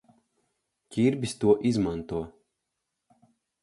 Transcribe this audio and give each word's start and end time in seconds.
Ķirbis 0.95 1.37
to 1.45 1.55
izmanto. 1.73 2.25